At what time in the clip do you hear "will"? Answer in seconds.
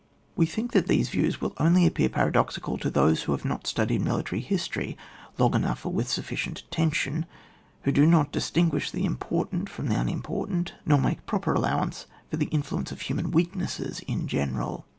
1.41-1.53